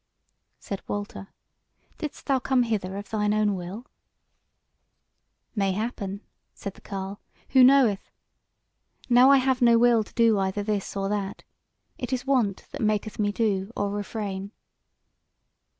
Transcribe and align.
Said 0.59 0.81
Walter: 0.87 1.27
"Didst 1.99 2.25
thou 2.25 2.39
come 2.39 2.63
hither 2.63 2.97
of 2.97 3.11
thine 3.11 3.35
own 3.35 3.53
will?" 3.53 3.85
"Mayhappen," 5.55 6.21
said 6.55 6.73
the 6.73 6.81
carle; 6.81 7.21
"who 7.49 7.63
knoweth? 7.63 8.09
Now 9.09 9.29
have 9.31 9.61
I 9.61 9.65
no 9.65 9.77
will 9.77 10.03
to 10.03 10.13
do 10.15 10.39
either 10.39 10.63
this 10.63 10.95
or 10.97 11.07
that. 11.09 11.43
It 11.99 12.11
is 12.11 12.25
wont 12.25 12.65
that 12.71 12.81
maketh 12.81 13.19
me 13.19 13.31
do, 13.31 13.71
or 13.77 13.91
refrain." 13.91 14.51